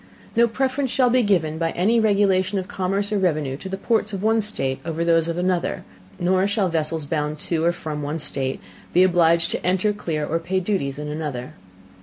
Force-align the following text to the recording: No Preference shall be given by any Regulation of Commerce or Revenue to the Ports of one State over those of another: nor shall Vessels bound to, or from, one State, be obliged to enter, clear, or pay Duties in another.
No 0.35 0.47
Preference 0.47 0.89
shall 0.89 1.11
be 1.11 1.21
given 1.21 1.59
by 1.59 1.69
any 1.73 1.99
Regulation 1.99 2.57
of 2.57 2.67
Commerce 2.67 3.11
or 3.13 3.19
Revenue 3.19 3.55
to 3.57 3.69
the 3.69 3.77
Ports 3.77 4.13
of 4.13 4.23
one 4.23 4.41
State 4.41 4.79
over 4.83 5.05
those 5.05 5.27
of 5.27 5.37
another: 5.37 5.83
nor 6.19 6.47
shall 6.47 6.69
Vessels 6.69 7.05
bound 7.05 7.39
to, 7.41 7.63
or 7.63 7.71
from, 7.71 8.01
one 8.01 8.17
State, 8.17 8.59
be 8.93 9.03
obliged 9.03 9.51
to 9.51 9.63
enter, 9.63 9.93
clear, 9.93 10.25
or 10.25 10.39
pay 10.39 10.59
Duties 10.59 10.97
in 10.97 11.07
another. 11.07 11.53